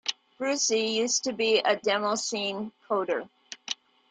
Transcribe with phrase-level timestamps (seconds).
[0.39, 3.29] Brussee used to be a demoscene coder.